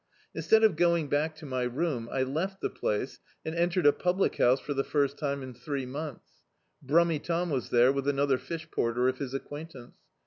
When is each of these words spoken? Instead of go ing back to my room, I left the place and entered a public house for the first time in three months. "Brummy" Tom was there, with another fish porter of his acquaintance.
Instead 0.33 0.63
of 0.63 0.75
go 0.75 0.97
ing 0.97 1.07
back 1.07 1.35
to 1.35 1.45
my 1.45 1.61
room, 1.61 2.09
I 2.11 2.23
left 2.23 2.59
the 2.59 2.71
place 2.71 3.19
and 3.45 3.53
entered 3.53 3.85
a 3.85 3.93
public 3.93 4.37
house 4.37 4.59
for 4.59 4.73
the 4.73 4.83
first 4.83 5.15
time 5.19 5.43
in 5.43 5.53
three 5.53 5.85
months. 5.85 6.41
"Brummy" 6.81 7.19
Tom 7.19 7.51
was 7.51 7.69
there, 7.69 7.91
with 7.91 8.07
another 8.07 8.39
fish 8.39 8.71
porter 8.71 9.07
of 9.07 9.19
his 9.19 9.35
acquaintance. 9.35 9.93